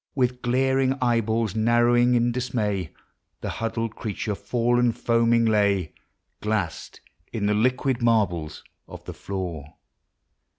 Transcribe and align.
With 0.15 0.41
glaring 0.41 0.93
eyeballs 0.99 1.53
narrowing 1.55 2.15
in 2.15 2.31
dismay, 2.31 2.89
The 3.41 3.49
huddled 3.61 3.95
creature 3.95 4.33
fallen 4.33 4.93
foaming 4.93 5.45
lay, 5.45 5.93
Glass'd 6.39 7.01
in 7.31 7.45
the 7.45 7.53
liquid 7.53 8.01
marbles 8.01 8.63
of 8.87 9.05
the 9.05 9.13
floor. 9.13 9.75